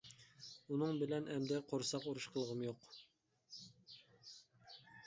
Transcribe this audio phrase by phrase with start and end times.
[0.71, 2.91] ئۇنىڭ بىلەن ئەمدى قورساق ئۇرۇشى قىلغۇم يوق.